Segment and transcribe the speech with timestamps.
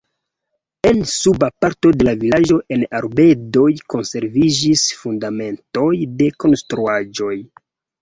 [0.91, 5.89] En suba parto de la vilaĝo en arbedoj konserviĝis fundamentoj
[6.25, 7.35] de konstruaĵoj.